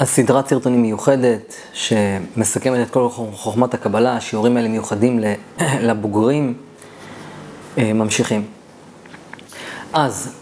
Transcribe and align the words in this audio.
אז 0.00 0.08
סדרת 0.08 0.48
סרטונים 0.48 0.82
מיוחדת 0.82 1.54
שמסכמת 1.72 2.86
את 2.86 2.90
כל 2.90 3.08
חוכמת 3.32 3.74
הקבלה, 3.74 4.16
השיעורים 4.16 4.56
האלה 4.56 4.68
מיוחדים 4.68 5.20
לבוגרים, 5.88 6.54
אה, 7.78 7.92
ממשיכים. 7.92 8.46
אז, 9.92 10.32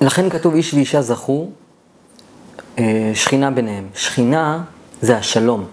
לכן 0.00 0.30
כתוב 0.30 0.54
איש 0.54 0.74
ואישה 0.74 1.02
זכו, 1.02 1.50
אה, 2.78 3.12
שכינה 3.14 3.50
ביניהם. 3.50 3.88
שכינה 3.94 4.62
זה 5.02 5.16
השלום. 5.16 5.64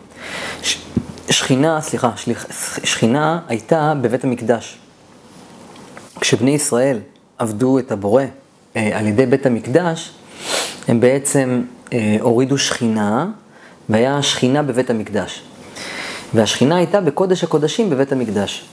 שכינה, 1.30 1.82
סליחה, 1.82 2.12
שכינה 2.84 3.40
הייתה 3.48 3.94
בבית 4.02 4.24
המקדש. 4.24 4.78
כשבני 6.20 6.52
ישראל 6.52 7.00
עבדו 7.38 7.80
את 7.80 7.92
הבורא 7.92 8.24
אה, 8.76 9.00
על 9.00 9.08
ידי 9.08 9.26
בית 9.26 9.46
המקדש, 9.46 10.12
הם 10.88 11.00
בעצם 11.00 11.62
הורידו 12.22 12.58
שכינה, 12.58 13.28
והיה 13.90 14.22
שכינה 14.22 14.64
בבית 14.64 14.90
המקדש. 14.90 15.42
והשכינה 16.34 16.76
הייתה 16.76 17.02
בקודש 17.02 17.44
הקודשים 17.44 17.90
בבית 17.90 18.12
המקדש. 18.12 18.66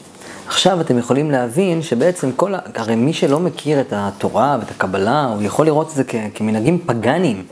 עכשיו 0.46 0.80
אתם 0.80 0.98
יכולים 0.98 1.30
להבין 1.30 1.82
שבעצם 1.82 2.32
כל, 2.32 2.54
הרי 2.74 2.96
מי 2.96 3.12
שלא 3.12 3.40
מכיר 3.40 3.80
את 3.80 3.92
התורה 3.96 4.56
ואת 4.60 4.70
הקבלה, 4.70 5.24
הוא 5.24 5.42
יכול 5.42 5.66
לראות 5.66 5.88
את 5.90 5.94
זה 5.94 6.02
כמנהגים 6.34 6.78
פגאניים. 6.86 7.44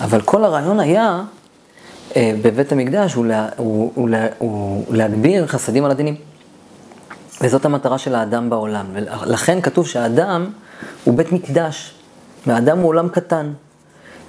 אבל 0.00 0.20
כל 0.20 0.44
הרעיון 0.44 0.80
היה 0.80 1.22
אה, 2.16 2.32
בבית 2.42 2.72
המקדש 2.72 3.14
הוא, 3.14 3.26
לה, 3.26 3.48
הוא, 3.56 3.92
הוא, 3.94 4.08
הוא, 4.38 4.84
הוא 4.86 4.96
להגביר 4.96 5.46
חסדים 5.46 5.84
על 5.84 5.90
הדינים. 5.90 6.14
וזאת 7.40 7.64
המטרה 7.64 7.98
של 7.98 8.14
האדם 8.14 8.50
בעולם. 8.50 8.86
ולכן 8.92 9.60
כתוב 9.60 9.86
שהאדם 9.86 10.46
הוא 11.04 11.14
בית 11.14 11.32
מקדש, 11.32 11.94
והאדם 12.46 12.78
הוא 12.78 12.88
עולם 12.88 13.08
קטן. 13.08 13.52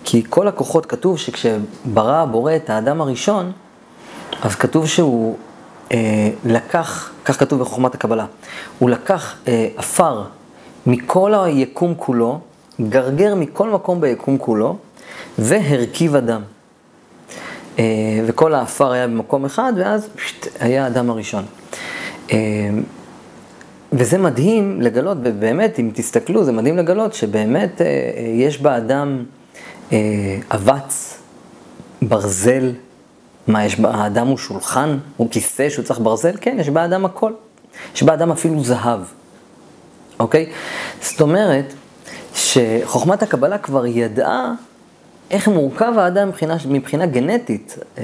כי 0.03 0.23
כל 0.29 0.47
הכוחות, 0.47 0.85
כתוב 0.85 1.17
שכשברא 1.17 2.15
הבורא 2.15 2.55
את 2.55 2.69
האדם 2.69 3.01
הראשון, 3.01 3.51
אז 4.41 4.55
כתוב 4.55 4.87
שהוא 4.87 5.37
אה, 5.91 6.29
לקח, 6.45 7.11
כך 7.25 7.39
כתוב 7.39 7.59
בחוכמת 7.59 7.95
הקבלה, 7.95 8.25
הוא 8.79 8.89
לקח 8.89 9.35
אה, 9.47 9.67
עפר 9.77 10.23
מכל 10.85 11.33
היקום 11.33 11.93
כולו, 11.97 12.39
גרגר 12.81 13.35
מכל 13.35 13.69
מקום 13.69 14.01
ביקום 14.01 14.37
כולו, 14.37 14.77
והרכיב 15.37 16.15
אדם. 16.15 16.41
אה, 17.79 17.83
וכל 18.25 18.53
העפר 18.53 18.91
היה 18.91 19.07
במקום 19.07 19.45
אחד, 19.45 19.73
ואז 19.77 20.09
פשט, 20.15 20.47
היה 20.59 20.83
האדם 20.83 21.09
הראשון. 21.09 21.43
אה, 22.31 22.37
וזה 23.91 24.17
מדהים 24.17 24.81
לגלות, 24.81 25.17
ובאמת, 25.23 25.79
אם 25.79 25.89
תסתכלו, 25.93 26.43
זה 26.43 26.51
מדהים 26.51 26.77
לגלות 26.77 27.13
שבאמת 27.13 27.81
אה, 27.81 27.85
אה 27.85 28.21
יש 28.21 28.61
באדם 28.61 29.17
אה, 29.17 29.38
אבץ, 30.51 31.17
ברזל, 32.01 32.73
מה 33.47 33.65
יש 33.65 33.79
באדם 33.79 34.27
הוא 34.27 34.37
שולחן, 34.37 34.97
הוא 35.17 35.29
כיסא 35.31 35.69
שהוא 35.69 35.85
צריך 35.85 35.99
ברזל? 35.99 36.35
כן, 36.41 36.57
יש 36.59 36.69
באדם 36.69 37.05
הכל. 37.05 37.31
יש 37.95 38.03
באדם 38.03 38.31
אפילו 38.31 38.63
זהב, 38.63 39.01
אוקיי? 40.19 40.49
זאת 41.01 41.21
אומרת 41.21 41.73
שחוכמת 42.35 43.23
הקבלה 43.23 43.57
כבר 43.57 43.85
ידעה 43.85 44.53
איך 45.31 45.47
מורכב 45.47 45.93
האדם 45.97 46.27
מבחינה, 46.27 46.55
מבחינה 46.69 47.05
גנטית, 47.05 47.77
אה, 47.97 48.03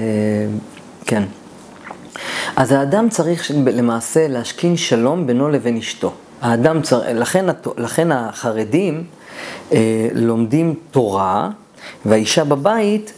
כן. 1.06 1.22
אז 2.56 2.72
האדם 2.72 3.08
צריך 3.08 3.50
למעשה 3.66 4.28
להשכין 4.28 4.76
שלום 4.76 5.26
בינו 5.26 5.48
לבין 5.48 5.76
אשתו. 5.76 6.12
האדם 6.42 6.82
צריך, 6.82 7.06
לכן, 7.14 7.46
לכן 7.76 8.12
החרדים 8.12 9.04
אה, 9.72 10.08
לומדים 10.12 10.74
תורה, 10.90 11.50
והאישה 12.04 12.44
בבית, 12.44 13.12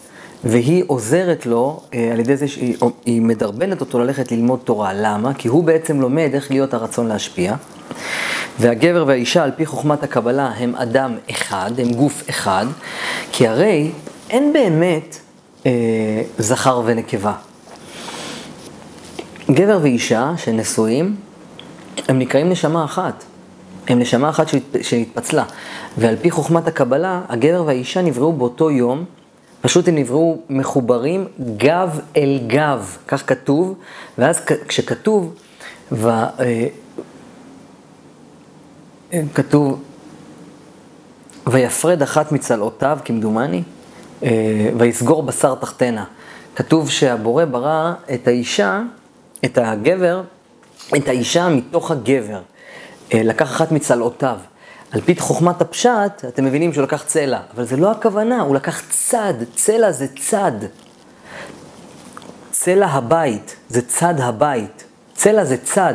והיא 0.44 0.84
עוזרת 0.86 1.46
לו 1.46 1.80
אה, 1.94 2.10
על 2.12 2.20
ידי 2.20 2.36
זה 2.36 2.48
שהיא 2.48 3.22
מדרבנת 3.22 3.80
אותו 3.80 3.98
ללכת 3.98 4.32
ללמוד 4.32 4.60
תורה. 4.64 4.92
למה? 4.94 5.34
כי 5.34 5.48
הוא 5.48 5.64
בעצם 5.64 6.00
לומד 6.00 6.30
איך 6.34 6.50
להיות 6.50 6.74
הרצון 6.74 7.06
להשפיע. 7.06 7.54
והגבר 8.60 9.04
והאישה 9.06 9.44
על 9.44 9.50
פי 9.56 9.66
חוכמת 9.66 10.02
הקבלה 10.02 10.46
הם 10.46 10.74
אדם 10.74 11.16
אחד, 11.30 11.70
הם 11.78 11.92
גוף 11.92 12.22
אחד, 12.30 12.66
כי 13.32 13.48
הרי 13.48 13.90
אין 14.30 14.52
באמת 14.52 15.18
אה, 15.66 15.70
זכר 16.38 16.82
ונקבה. 16.84 17.32
גבר 19.50 19.78
ואישה 19.82 20.32
שנשואים, 20.36 21.16
הם 22.08 22.18
נקראים 22.18 22.48
נשמה 22.48 22.84
אחת. 22.84 23.24
הם 23.88 23.98
נשמה 23.98 24.30
אחת 24.30 24.46
שהתפצלה. 24.82 25.44
ועל 25.98 26.16
פי 26.16 26.30
חוכמת 26.30 26.66
הקבלה, 26.68 27.22
הגבר 27.28 27.62
והאישה 27.66 28.02
נבראו 28.02 28.32
באותו 28.32 28.70
יום, 28.70 29.04
פשוט 29.60 29.88
הם 29.88 29.94
נבראו 29.94 30.38
מחוברים 30.50 31.26
גב 31.56 32.00
אל 32.16 32.40
גב, 32.46 32.96
כך 33.08 33.28
כתוב, 33.28 33.74
ואז 34.18 34.40
כשכתוב, 34.68 35.34
ו... 35.92 36.08
אה, 36.08 36.66
כתוב, 39.34 39.82
ויפרד 41.46 42.02
אחת 42.02 42.32
מצלעותיו, 42.32 42.98
כמדומני, 43.04 43.62
אה, 44.22 44.70
ויסגור 44.78 45.22
בשר 45.22 45.54
תחתנה. 45.54 46.04
כתוב 46.56 46.90
שהבורא 46.90 47.44
ברא 47.44 47.92
את 48.14 48.28
האישה, 48.28 48.82
את 49.44 49.58
הגבר, 49.58 50.22
את 50.96 51.08
האישה 51.08 51.48
מתוך 51.48 51.90
הגבר. 51.90 52.40
אה, 53.14 53.22
לקח 53.22 53.50
אחת 53.50 53.72
מצלעותיו. 53.72 54.38
על 54.92 55.00
פי 55.00 55.16
חוכמת 55.18 55.60
הפשט, 55.60 56.24
אתם 56.28 56.44
מבינים 56.44 56.72
שהוא 56.72 56.82
לקח 56.82 57.02
צלע, 57.06 57.40
אבל 57.54 57.64
זה 57.64 57.76
לא 57.76 57.90
הכוונה, 57.90 58.40
הוא 58.40 58.54
לקח 58.54 58.82
צד, 58.90 59.34
צלע 59.54 59.92
זה 59.92 60.06
צד. 60.16 60.52
צלע 62.50 62.86
הבית, 62.86 63.56
זה 63.68 63.82
צד 63.82 64.14
הבית. 64.20 64.84
צלע 65.14 65.44
זה 65.44 65.56
צד. 65.56 65.94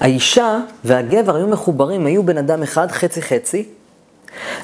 האישה 0.00 0.58
והגבר 0.84 1.36
היו 1.36 1.46
מחוברים, 1.46 2.06
היו 2.06 2.22
בן 2.22 2.38
אדם 2.38 2.62
אחד, 2.62 2.90
חצי 2.90 3.22
חצי, 3.22 3.64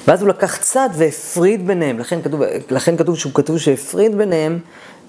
ואז 0.07 0.21
הוא 0.21 0.29
לקח 0.29 0.57
צד 0.57 0.89
והפריד 0.93 1.67
ביניהם, 1.67 1.99
לכן 1.99 2.21
כתוב, 2.21 2.41
לכן 2.69 2.97
כתוב 2.97 3.17
שהוא 3.17 3.33
כתוב 3.33 3.57
שהפריד 3.57 4.17
ביניהם 4.17 4.59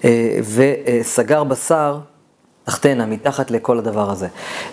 אה, 0.04 0.38
וסגר 0.54 1.44
בשר 1.44 1.98
תחתנה, 2.68 3.06
מתחת 3.06 3.50
לכל 3.50 3.78
הדבר 3.78 4.10
הזה. 4.10 4.26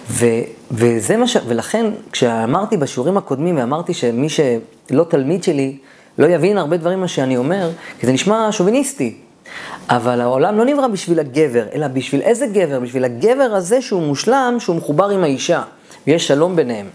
ו, 0.10 0.26
וזה 0.72 1.18
מה 1.18 1.28
ש... 1.28 1.38
ולכן, 1.48 1.86
כשאמרתי 2.12 2.78
בשיעורים 2.78 3.18
הקודמים, 3.18 3.58
ואמרתי 3.58 3.94
שמי 3.94 4.28
שלא 4.30 5.06
תלמיד 5.10 5.44
שלי, 5.44 5.78
לא 6.18 6.28
יבין 6.28 6.58
הרבה 6.58 6.78
דברים 6.78 7.02
מה 7.02 7.08
שאני 7.08 7.38
אומר, 7.38 7.70
כי 8.00 8.06
זה 8.06 8.14
נשמע 8.14 8.48
שוביניסטי. 8.52 9.18
אבל 9.90 10.22
העולם 10.22 10.58
לא 10.58 10.66
נברא 10.66 10.88
בשביל 10.88 11.20
הגבר, 11.20 11.66
אלא 11.74 11.88
בשביל 11.88 12.22
איזה 12.22 12.48
גבר? 12.48 12.80
בשביל 12.80 13.06
הגבר 13.06 13.50
הזה 13.54 13.82
שהוא 13.82 14.02
מושלם, 14.02 14.56
שהוא 14.60 14.76
מחובר 14.76 15.10
עם 15.10 15.24
האישה, 15.24 15.62
ויש 16.08 16.28
שלום 16.28 16.56
ביניהם. 16.56 16.88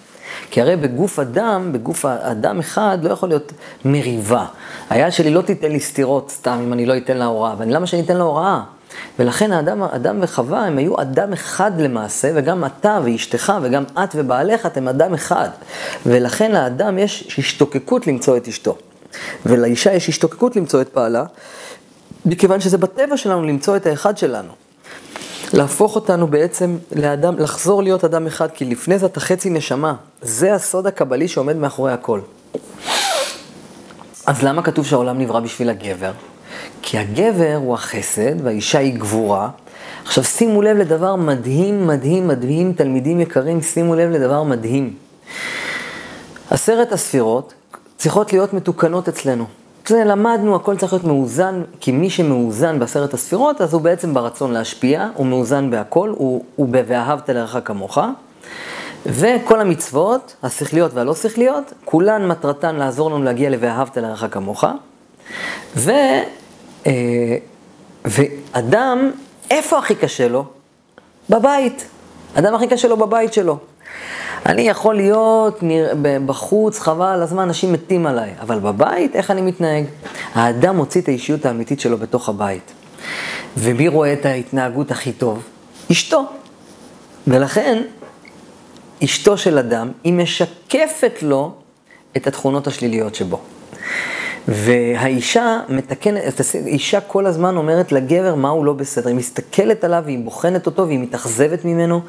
כי 0.51 0.61
הרי 0.61 0.77
בגוף 0.77 1.19
אדם, 1.19 1.73
בגוף 1.73 2.05
אדם 2.05 2.59
אחד, 2.59 2.99
לא 3.03 3.11
יכול 3.11 3.29
להיות 3.29 3.53
מריבה. 3.85 4.47
היד 4.91 5.13
שלי 5.13 5.31
לא 5.31 5.43
תיתן 5.43 5.73
לי 5.73 5.81
סטירות 5.81 6.31
סתם 6.31 6.61
אם 6.65 6.73
אני 6.73 6.87
לא 6.87 6.97
אתן 6.97 7.17
לה 7.17 7.25
הוראה, 7.25 7.55
ולמה 7.59 7.87
שאני 7.87 8.03
אתן 8.03 8.17
לה 8.17 8.25
הוראה? 8.25 8.61
ולכן 9.19 9.53
האדם, 9.53 9.83
אדם 9.83 10.19
וחווה 10.23 10.67
הם 10.67 10.79
היו 10.79 11.01
אדם 11.01 11.33
אחד 11.33 11.81
למעשה, 11.81 12.31
וגם 12.35 12.65
אתה 12.65 12.99
ואשתך 13.05 13.53
וגם 13.63 13.85
את 13.85 14.09
ובעלך 14.15 14.67
אתם 14.67 14.89
אדם 14.89 15.15
אחד. 15.15 15.49
ולכן 16.07 16.53
לאדם 16.53 16.99
יש 16.99 17.35
השתוקקות 17.39 18.07
למצוא 18.07 18.37
את 18.37 18.49
אשתו. 18.49 18.77
ולאישה 19.47 19.93
יש 19.93 20.09
השתוקקות 20.09 20.57
למצוא 20.57 20.81
את 20.81 20.89
בעלה, 20.95 21.25
מכיוון 22.27 22.61
שזה 22.61 22.79
בטבע 22.79 23.17
שלנו 23.17 23.43
למצוא 23.43 23.77
את 23.77 23.87
האחד 23.87 24.19
שלנו. 24.19 24.53
להפוך 25.53 25.95
אותנו 25.95 26.27
בעצם 26.27 26.79
לאדם, 26.97 27.39
לחזור 27.39 27.83
להיות 27.83 28.05
אדם 28.05 28.27
אחד, 28.27 28.51
כי 28.51 28.65
לפני 28.65 28.99
זה 28.99 29.07
אתה 29.07 29.21
חצי 29.21 29.51
נשמה. 29.51 29.95
זה 30.23 30.55
הסוד 30.55 30.87
הקבלי 30.87 31.29
שעומד 31.29 31.57
מאחורי 31.57 31.93
הכל. 31.93 32.21
אז 34.27 34.43
למה 34.43 34.63
כתוב 34.63 34.87
שהעולם 34.87 35.19
נברא 35.19 35.41
בשביל 35.41 35.71
הגבר? 35.71 36.13
כי 36.83 36.99
הגבר 36.99 37.55
הוא 37.57 37.75
החסד 37.75 38.41
והאישה 38.45 38.79
היא 38.79 38.99
גבורה. 38.99 39.49
עכשיו 40.05 40.25
שימו 40.25 40.63
לב 40.63 40.77
לדבר 40.77 41.17
מדהים, 41.17 41.87
מדהים, 41.87 42.29
מדהים, 42.29 42.73
תלמידים 42.73 43.21
יקרים, 43.21 43.63
שימו 43.63 43.95
לב 43.95 44.11
לדבר 44.11 44.43
מדהים. 44.43 44.95
עשרת 46.51 46.93
הספירות 46.93 47.55
צריכות 47.97 48.33
להיות 48.33 48.53
מתוקנות 48.53 49.09
אצלנו. 49.09 49.45
זה 49.87 50.05
למדנו, 50.05 50.57
הכל 50.57 50.77
צריך 50.77 50.93
להיות 50.93 51.05
מאוזן, 51.05 51.63
כי 51.81 51.93
מי 51.93 52.11
שמאוזן 52.11 52.79
בעשרת 52.79 53.15
הספירות, 53.15 53.61
אז 53.61 53.75
הוא 53.75 53.83
בעצם 53.83 54.15
ברצון 54.15 54.53
להשפיע, 54.53 55.09
הוא 55.15 55.27
מאוזן 55.27 55.71
בהכל, 55.71 56.13
הוא, 56.17 56.45
הוא 56.57 56.69
ב"ואהבת 56.71 57.31
לרעך 57.31 57.57
כמוך". 57.65 57.99
וכל 59.07 59.61
המצוות, 59.61 60.37
השכליות 60.43 60.95
והלא 60.95 61.15
שכליות, 61.15 61.73
כולן 61.85 62.29
מטרתן 62.29 62.77
לעזור 62.77 63.11
לנו 63.11 63.25
להגיע 63.25 63.51
ל"ואהבת 63.51 63.97
לרעך 63.97 64.25
כמוך". 64.31 64.65
ו... 65.77 65.91
אה, 66.87 67.37
ואדם, 68.05 69.11
איפה 69.51 69.79
הכי 69.79 69.95
קשה 69.95 70.29
לו? 70.29 70.45
בבית. 71.31 71.87
אדם 72.35 72.55
הכי 72.55 72.67
קשה 72.67 72.89
לו 72.89 72.97
בבית 72.97 73.33
שלו. 73.33 73.59
אני 74.47 74.63
יכול 74.63 74.95
להיות. 74.95 75.61
בחוץ, 76.27 76.79
חבל 76.79 77.07
על 77.07 77.23
הזמן, 77.23 77.43
אנשים 77.43 77.73
מתים 77.73 78.07
עליי, 78.07 78.31
אבל 78.41 78.59
בבית, 78.59 79.17
איך 79.17 79.31
אני 79.31 79.41
מתנהג? 79.41 79.85
האדם 80.35 80.77
מוציא 80.77 81.01
את 81.01 81.09
האישיות 81.09 81.47
האמיתית 81.47 81.81
שלו 81.81 81.99
בתוך 81.99 82.29
הבית. 82.29 82.73
ומי 83.57 83.89
רואה 83.89 84.13
את 84.13 84.27
ההתנהגות 84.27 84.91
הכי 84.91 85.13
טוב? 85.13 85.43
אשתו. 85.93 86.25
ולכן, 87.27 87.83
אשתו 89.05 89.39
של 89.39 89.59
אדם, 89.59 89.91
היא 90.05 90.13
משקפת 90.13 91.23
לו 91.23 91.53
את 92.17 92.27
התכונות 92.27 92.67
השליליות 92.67 93.15
שבו. 93.15 93.41
והאישה 94.51 95.61
מתקנת, 95.69 96.41
אישה 96.67 97.01
כל 97.01 97.27
הזמן 97.27 97.57
אומרת 97.57 97.93
לגבר 97.93 98.35
מה 98.35 98.49
הוא 98.49 98.65
לא 98.65 98.73
בסדר, 98.73 99.09
היא 99.09 99.17
מסתכלת 99.17 99.85
עליו, 99.85 100.05
היא 100.07 100.19
בוחנת 100.25 100.67
אותו 100.67 100.87
והיא 100.87 100.99
מתאכזבת 100.99 101.65
ממנו 101.65 102.01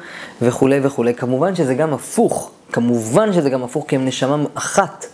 וכולי 0.42 0.80
וכולי. 0.82 1.14
כמובן 1.14 1.54
שזה 1.54 1.74
גם 1.74 1.94
הפוך, 1.94 2.50
כמובן 2.72 3.32
שזה 3.32 3.50
גם 3.50 3.64
הפוך 3.64 3.84
כי 3.88 3.96
הם 3.96 4.04
נשמה 4.04 4.44
אחת. 4.54 5.06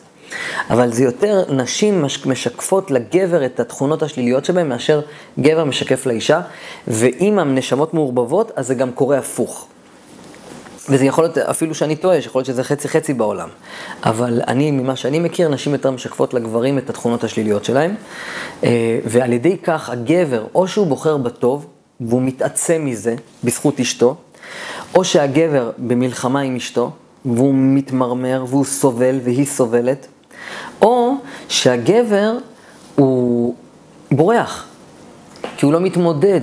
אבל 0.71 0.93
זה 0.93 1.05
יותר 1.05 1.45
נשים 1.53 2.05
משקפות 2.27 2.91
לגבר 2.91 3.45
את 3.45 3.61
התכונות 3.61 4.03
השליליות 4.03 4.45
שבהם 4.45 4.69
מאשר 4.69 5.01
גבר 5.41 5.65
משקף 5.65 6.07
לאישה, 6.07 6.41
ואם 6.89 7.39
הנשמות 7.39 7.95
מעורבבות 7.95 8.53
אז 8.57 8.67
זה 8.67 8.75
גם 8.75 8.93
קורה 8.93 9.19
הפוך. 9.19 9.69
וזה 10.89 11.05
יכול 11.05 11.25
להיות, 11.25 11.39
אפילו 11.39 11.75
שאני 11.75 11.97
טועה, 11.97 12.17
יכול 12.17 12.39
להיות 12.39 12.47
שזה 12.47 12.65
חצי 12.65 12.89
חצי 12.89 13.15
בעולם. 13.15 13.49
אבל 14.05 14.41
אני, 14.47 14.71
ממה 14.71 14.97
שאני 14.97 15.19
מכיר, 15.19 15.49
נשים 15.49 15.73
יותר 15.73 15.91
משקפות 15.91 16.35
לגברים 16.35 16.79
את 16.79 16.91
התכונות 16.91 17.25
השליליות 17.25 17.65
שלהם. 17.65 17.95
אה, 18.65 18.99
ועל 19.05 19.33
ידי 19.33 19.57
כך 19.63 19.91
הגבר, 19.91 20.47
או 20.55 20.69
שהוא 20.69 20.87
בוחר 20.87 21.17
בטוב, 21.17 21.67
והוא 22.01 22.23
מתעצם 22.23 22.83
מזה, 22.85 23.15
בזכות 23.45 23.81
אשתו, 23.81 24.17
או 24.95 25.05
שהגבר 25.05 25.71
במלחמה 25.79 26.41
עם 26.41 26.57
אשתו, 26.57 26.91
והוא 27.25 27.55
מתמרמר, 27.55 28.45
והוא 28.49 28.65
סובל, 28.65 29.21
והיא 29.25 29.47
סובלת, 29.47 30.07
או 30.83 31.15
שהגבר 31.49 32.33
הוא 32.95 33.55
בורח, 34.11 34.67
כי 35.57 35.67
הוא 35.67 35.73
לא 35.73 35.81
מתמודד. 35.81 36.41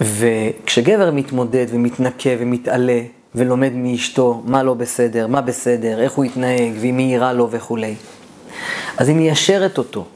וכשגבר 0.00 1.10
מתמודד 1.10 1.66
ומתנקה 1.70 2.30
ומתעלה 2.38 3.00
ולומד 3.34 3.72
מאשתו 3.74 4.42
מה 4.44 4.62
לא 4.62 4.74
בסדר, 4.74 5.26
מה 5.26 5.40
בסדר, 5.40 6.00
איך 6.00 6.12
הוא 6.12 6.24
יתנהג, 6.24 6.72
והיא 6.80 6.92
מעירה 6.92 7.32
לו 7.32 7.50
וכולי, 7.50 7.94
אז 8.96 9.08
היא 9.08 9.16
מיישרת 9.16 9.78
אותו. 9.78 10.06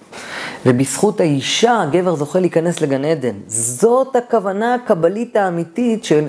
ובזכות 0.66 1.20
האישה 1.20 1.82
הגבר 1.82 2.14
זוכה 2.14 2.40
להיכנס 2.40 2.80
לגן 2.80 3.04
עדן. 3.04 3.34
זאת 3.46 4.16
הכוונה 4.16 4.74
הקבלית 4.74 5.36
האמיתית 5.36 6.04
של 6.04 6.24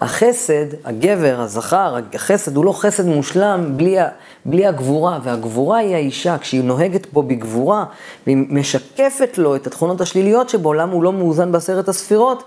החסד, 0.00 0.66
הגבר, 0.84 1.40
הזכר, 1.40 1.96
החסד 2.14 2.56
הוא 2.56 2.64
לא 2.64 2.72
חסד 2.72 3.06
מושלם 3.06 3.72
בלי, 3.76 3.96
בלי 4.44 4.66
הגבורה, 4.66 5.18
והגבורה 5.22 5.78
היא 5.78 5.94
האישה, 5.94 6.38
כשהיא 6.38 6.64
נוהגת 6.64 7.12
בו 7.12 7.22
בגבורה, 7.22 7.84
והיא 8.26 8.36
משקפת 8.50 9.38
לו 9.38 9.56
את 9.56 9.66
התכונות 9.66 10.00
השליליות 10.00 10.48
שבו, 10.48 10.74
למה 10.74 10.92
הוא 10.92 11.02
לא 11.02 11.12
מאוזן 11.12 11.52
בעשרת 11.52 11.88
הספירות, 11.88 12.44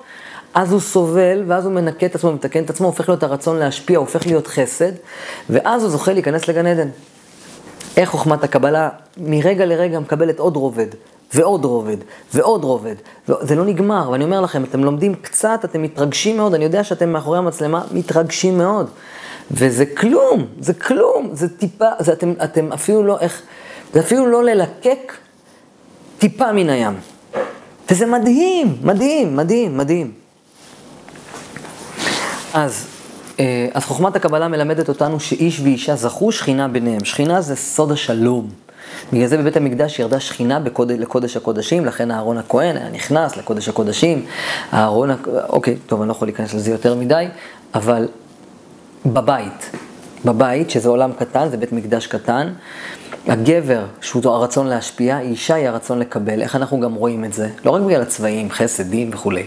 אז 0.54 0.72
הוא 0.72 0.80
סובל, 0.80 1.44
ואז 1.48 1.66
הוא 1.66 1.74
מנקה 1.74 2.06
את 2.06 2.16
עצמו, 2.16 2.32
מתקן 2.32 2.64
את 2.64 2.70
עצמו, 2.70 2.88
הופך 2.88 3.10
להיות 3.10 3.24
הרצון 3.24 3.58
להשפיע, 3.58 3.98
הופך 3.98 4.28
להיות 4.28 4.48
חסד, 4.48 4.92
ואז 5.50 5.84
הוא 5.84 5.92
זוכה 5.92 6.14
להיכנס 6.14 6.48
לגן 6.48 6.66
עדן. 6.66 6.88
איך 7.98 8.10
חוכמת 8.10 8.44
הקבלה 8.44 8.90
מרגע 9.18 9.66
לרגע 9.66 10.00
מקבלת 10.00 10.40
עוד 10.40 10.56
רובד, 10.56 10.88
ועוד 11.34 11.66
רובד, 11.66 11.98
ועוד 12.34 12.64
רובד. 12.64 12.96
זה 13.28 13.56
לא 13.56 13.66
נגמר, 13.66 14.10
ואני 14.12 14.24
אומר 14.24 14.42
לכם, 14.42 14.64
אתם 14.64 14.84
לומדים 14.84 15.16
קצת, 15.16 15.60
אתם 15.64 15.82
מתרגשים 15.82 16.38
מאוד, 16.38 16.54
אני 16.54 16.64
יודע 16.64 16.84
שאתם 16.84 17.10
מאחורי 17.10 17.38
המצלמה 17.38 17.84
מתרגשים 17.92 18.58
מאוד. 18.58 18.90
וזה 19.52 19.86
כלום, 19.86 20.46
זה 20.60 20.74
כלום, 20.74 21.30
זה 21.34 21.58
טיפה, 21.58 21.90
זה 22.00 22.14
אתם, 22.14 22.34
אתם 22.44 22.72
אפילו 22.74 23.04
לא, 23.04 23.20
איך, 23.20 23.42
זה 23.94 24.00
אפילו 24.00 24.28
לא 24.28 24.44
ללקק 24.44 25.14
טיפה 26.18 26.52
מן 26.52 26.70
הים. 26.70 26.94
וזה 27.92 28.06
מדהים, 28.06 28.78
מדהים, 28.82 29.36
מדהים, 29.36 29.78
מדהים. 29.78 30.12
אז, 32.54 32.88
אה, 33.40 33.68
אז 33.74 33.84
חוכמת 33.84 34.16
הקבלה 34.16 34.48
מלמדת 34.48 34.90
אותנו 34.90 35.20
שאיש 35.20 35.60
ואישה 35.60 35.96
זכו 35.96 36.32
שכינה 36.32 36.68
ביניהם. 36.68 37.06
שכינה 37.06 37.42
זה 37.42 37.56
סוד 37.56 37.92
השלום. 37.92 38.50
בגלל 39.14 39.28
זה 39.28 39.38
בבית 39.38 39.58
המקדש 39.58 40.00
ירדה 40.00 40.20
שכינה 40.20 40.60
בקוד, 40.60 40.92
לקודש 40.92 41.38
הקודשים, 41.38 41.86
לכן 41.86 42.12
אהרון 42.12 42.38
הכהן 42.38 42.78
היה 42.78 42.90
נכנס 42.90 43.38
לקודש 43.38 43.70
הקודשים. 43.70 44.26
אהרון, 44.74 45.10
אוקיי, 45.50 45.76
טוב, 45.86 46.02
אני 46.02 46.08
לא 46.08 46.14
יכול 46.14 46.28
להיכנס 46.28 46.54
לזה 46.54 46.72
יותר 46.72 46.96
מדי, 46.96 47.28
אבל 47.74 48.08
בבית, 49.06 49.72
בבית, 50.26 50.70
שזה 50.70 50.90
עולם 50.90 51.12
קטן, 51.20 51.50
זה 51.50 51.58
בית 51.58 51.72
מקדש 51.72 52.08
קטן, 52.08 52.54
הגבר, 53.28 53.86
שהוא 54.02 54.32
הרצון 54.32 54.68
להשפיע, 54.68 55.20
אישה 55.20 55.56
היא 55.56 55.68
הרצון 55.68 56.00
לקבל. 56.00 56.42
איך 56.42 56.56
אנחנו 56.56 56.80
גם 56.80 56.94
רואים 56.94 57.26
את 57.26 57.34
זה? 57.34 57.50
לא 57.66 57.72
רק 57.72 57.82
בגלל 57.82 58.02
הצבעים, 58.02 58.52
חסד, 58.52 58.90
דין 58.90 59.10
וכולי, 59.14 59.44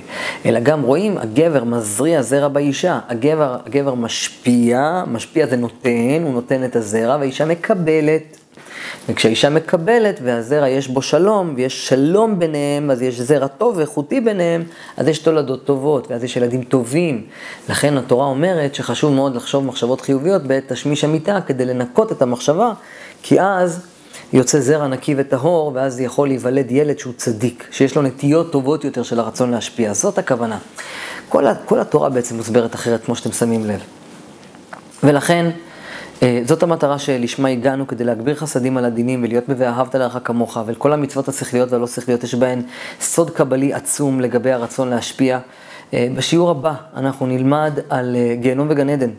אלא 0.46 0.60
גם 0.60 0.82
רואים, 0.82 1.18
הגבר 1.18 1.64
מזריע 1.64 2.22
זרע 2.22 2.48
באישה. 2.48 2.98
הגבר, 3.08 3.56
הגבר 3.66 3.94
משפיע, 3.94 5.02
משפיע 5.06 5.46
זה 5.46 5.56
נותן, 5.56 6.22
הוא 6.22 6.32
נותן 6.32 6.64
את 6.64 6.76
הזרע, 6.76 7.16
והאישה 7.16 7.44
מקבלת. 7.44 8.36
וכשהאישה 9.08 9.50
מקבלת 9.50 10.20
והזרע 10.22 10.68
יש 10.68 10.88
בו 10.88 11.02
שלום, 11.02 11.54
ויש 11.56 11.88
שלום 11.88 12.38
ביניהם, 12.38 12.90
אז 12.90 13.02
יש 13.02 13.20
זרע 13.20 13.46
טוב 13.46 13.76
ואיכותי 13.76 14.20
ביניהם, 14.20 14.62
אז 14.96 15.08
יש 15.08 15.18
תולדות 15.18 15.64
טובות, 15.64 16.10
ואז 16.10 16.24
יש 16.24 16.36
ילדים 16.36 16.62
טובים. 16.62 17.26
לכן 17.68 17.98
התורה 17.98 18.26
אומרת 18.26 18.74
שחשוב 18.74 19.12
מאוד 19.14 19.36
לחשוב 19.36 19.64
מחשבות 19.64 20.00
חיוביות 20.00 20.42
בעת 20.42 20.72
תשמיש 20.72 21.04
המיטה, 21.04 21.38
כדי 21.46 21.64
לנקות 21.64 22.12
את 22.12 22.22
המחשבה, 22.22 22.72
כי 23.22 23.40
אז 23.40 23.80
יוצא 24.32 24.60
זרע 24.60 24.86
נקי 24.86 25.14
וטהור, 25.18 25.72
ואז 25.74 26.00
יכול 26.00 26.28
להיוולד 26.28 26.70
ילד 26.70 26.98
שהוא 26.98 27.12
צדיק, 27.16 27.68
שיש 27.70 27.96
לו 27.96 28.02
נטיות 28.02 28.52
טובות 28.52 28.84
יותר 28.84 29.02
של 29.02 29.20
הרצון 29.20 29.50
להשפיע. 29.50 29.92
זאת 29.92 30.18
הכוונה. 30.18 30.58
כל, 31.28 31.44
כל 31.64 31.80
התורה 31.80 32.08
בעצם 32.10 32.36
מוסברת 32.36 32.74
אחרת, 32.74 33.04
כמו 33.04 33.16
שאתם 33.16 33.32
שמים 33.32 33.66
לב. 33.66 33.80
ולכן, 35.02 35.50
זאת 36.44 36.62
המטרה 36.62 36.98
שלשמה 36.98 37.48
הגענו, 37.48 37.86
כדי 37.86 38.04
להגביר 38.04 38.34
חסדים 38.34 38.76
על 38.76 38.84
הדינים 38.84 39.24
ולהיות 39.24 39.48
ב"ואהבת 39.48 39.94
לרעך 39.94 40.18
כמוך", 40.24 40.58
ולכל 40.66 40.92
המצוות 40.92 41.28
השכליות 41.28 41.72
והלא 41.72 41.86
שכליות 41.86 42.24
יש 42.24 42.34
בהן 42.34 42.62
סוד 43.00 43.30
קבלי 43.30 43.74
עצום 43.74 44.20
לגבי 44.20 44.52
הרצון 44.52 44.90
להשפיע. 44.90 45.38
אה, 45.94 46.08
בשיעור 46.14 46.50
הבא 46.50 46.74
אנחנו 46.96 47.26
נלמד 47.26 47.78
על 47.88 48.16
אה, 48.16 48.34
גיהנום 48.40 48.66
וגן 48.70 48.88
עדן, 48.88 49.10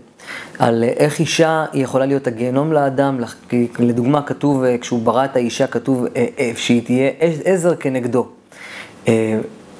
על 0.59 0.83
איך 0.83 1.19
אישה 1.19 1.65
היא 1.71 1.83
יכולה 1.83 2.05
להיות 2.05 2.27
הגיהנום 2.27 2.73
לאדם, 2.73 3.19
לדוגמה 3.79 4.21
כתוב, 4.21 4.63
כשהוא 4.81 5.01
ברא 5.01 5.25
את 5.25 5.35
האישה 5.35 5.67
כתוב 5.67 6.05
שהיא 6.55 6.81
תהיה 6.85 7.09
עזר 7.19 7.75
כנגדו. 7.75 8.27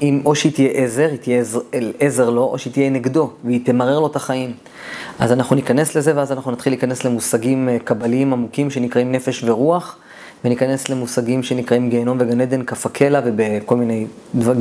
אם 0.02 0.22
או 0.26 0.36
שהיא 0.36 0.52
תהיה 0.52 0.70
עזר, 0.70 1.08
היא 1.12 1.20
תהיה 1.20 1.40
עזר, 1.42 1.60
עזר 2.00 2.30
לו, 2.30 2.44
או 2.44 2.58
שהיא 2.58 2.74
תהיה 2.74 2.90
נגדו, 2.90 3.30
והיא 3.44 3.66
תמרר 3.66 4.00
לו 4.00 4.08
את 4.08 4.16
החיים. 4.16 4.54
אז 5.20 5.32
אנחנו 5.32 5.56
ניכנס 5.56 5.96
לזה, 5.96 6.12
ואז 6.16 6.32
אנחנו 6.32 6.52
נתחיל 6.52 6.74
להיכנס 6.74 7.04
למושגים 7.04 7.70
אה, 7.70 7.78
קבליים 7.80 8.34
עמוקים 8.34 8.70
שנקראים 8.70 9.12
נפש 9.12 9.44
ורוח, 9.44 9.98
וניכנס 10.46 10.90
למושגים 10.90 11.44
שנקראים 11.44 11.90
גיהנום 11.90 12.18
וגן 12.22 12.42
עדן, 12.42 12.64
כף 12.64 12.86
הקלע, 12.86 13.20
ובכל 13.26 13.76
מיני, 13.76 14.08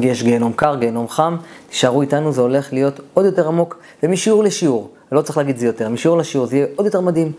יש 0.02 0.23
גיהנום 0.23 0.52
קר, 0.52 0.75
גיהנום 0.75 1.09
חם. 1.09 1.37
תישארו 1.70 2.02
איתנו, 2.02 2.32
זה 2.32 2.40
הולך 2.40 2.73
להיות 2.73 3.00
עוד 3.14 3.26
יותר 3.26 3.49
עמוק, 3.49 3.78
ומשיעור 4.02 4.44
לשיעור, 4.44 4.90
לא 5.12 5.23
צריך 5.23 5.38
להגיד 5.38 5.59
זה 5.59 5.66
יותר, 5.66 5.88
משיעור 5.88 6.18
לשיעור 6.18 6.47
זה 6.47 6.56
יהיה 6.56 6.66
עוד 6.76 6.87
יותר 6.87 7.00
מדהים, 7.00 7.32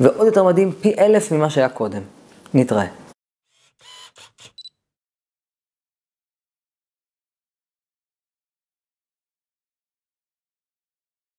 ועוד 0.00 0.26
יותר 0.26 0.44
מדהים 0.44 0.72
פי 0.80 0.94
אלף 0.98 1.32
ממה 1.32 1.50
שהיה 1.50 1.68
קודם. 1.68 2.00
נתראה. 2.54 3.01